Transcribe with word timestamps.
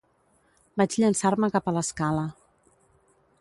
Vaig 0.81 0.95
llançar-me 1.03 1.51
cap 1.57 1.69
a 1.69 1.75
l’escala. 1.77 2.25